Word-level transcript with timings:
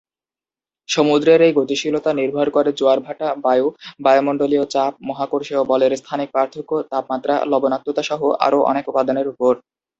সমুদ্রের 0.89 1.39
এই 1.41 1.53
গতিশীলতা 1.55 2.11
নির্ভর 2.13 2.47
করে 2.49 2.69
জোয়ার-ভাটা, 2.73 3.27
বায়ু, 3.43 3.67
বায়োমন্ডলীয় 3.99 4.65
চাপ, 4.65 4.93
মহাকর্ষীয় 5.07 5.61
বলের 5.63 5.91
স্থানিক 5.97 6.29
পার্থক্য, 6.33 6.71
তাপমাত্রা, 6.91 7.35
লবণাক্ততা 7.51 8.03
সহ 8.03 8.21
আরও 8.45 8.59
অনেক 8.71 8.85
উপাদানের 8.87 9.27
উপর। 9.27 9.53